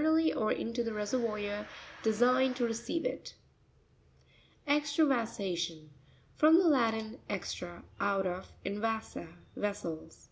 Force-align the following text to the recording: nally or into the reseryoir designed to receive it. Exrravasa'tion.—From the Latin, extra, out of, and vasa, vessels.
nally 0.00 0.32
or 0.32 0.50
into 0.50 0.82
the 0.82 0.90
reseryoir 0.90 1.66
designed 2.02 2.56
to 2.56 2.64
receive 2.64 3.04
it. 3.04 3.34
Exrravasa'tion.—From 4.66 6.56
the 6.56 6.66
Latin, 6.66 7.20
extra, 7.28 7.84
out 8.00 8.26
of, 8.26 8.50
and 8.64 8.78
vasa, 8.78 9.28
vessels. 9.54 10.30